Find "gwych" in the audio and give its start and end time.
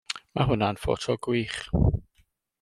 1.29-1.61